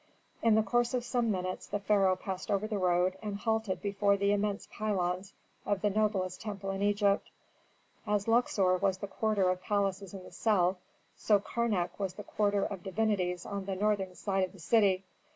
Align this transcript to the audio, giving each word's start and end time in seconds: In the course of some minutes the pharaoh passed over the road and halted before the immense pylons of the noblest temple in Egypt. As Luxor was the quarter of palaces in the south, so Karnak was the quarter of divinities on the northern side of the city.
In 0.41 0.55
the 0.55 0.63
course 0.63 0.95
of 0.95 1.03
some 1.05 1.29
minutes 1.29 1.67
the 1.67 1.77
pharaoh 1.77 2.15
passed 2.15 2.49
over 2.49 2.65
the 2.65 2.79
road 2.79 3.19
and 3.21 3.37
halted 3.37 3.83
before 3.83 4.17
the 4.17 4.31
immense 4.31 4.67
pylons 4.71 5.31
of 5.63 5.83
the 5.83 5.91
noblest 5.91 6.41
temple 6.41 6.71
in 6.71 6.81
Egypt. 6.81 7.29
As 8.07 8.27
Luxor 8.27 8.77
was 8.77 8.97
the 8.97 9.05
quarter 9.05 9.47
of 9.51 9.61
palaces 9.61 10.15
in 10.15 10.23
the 10.23 10.31
south, 10.31 10.77
so 11.15 11.39
Karnak 11.39 11.99
was 11.99 12.15
the 12.15 12.23
quarter 12.23 12.65
of 12.65 12.81
divinities 12.81 13.45
on 13.45 13.65
the 13.65 13.75
northern 13.75 14.15
side 14.15 14.43
of 14.43 14.53
the 14.53 14.59
city. 14.59 15.03